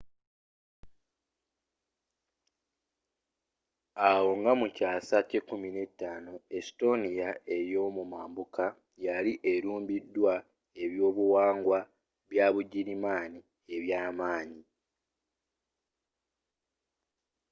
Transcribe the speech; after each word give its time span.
awo 4.09 4.29
nga 4.39 4.51
mukyaasa 4.59 5.17
kya 5.29 5.41
15th 5.49 6.33
estonia 6.57 7.29
eyomumambuka 7.57 8.65
yali 9.05 9.33
elumbiddwa 9.53 10.33
ebyobuwangwa 10.83 11.79
byabugirimaani 12.29 13.39
ebyamanyi 13.75 14.61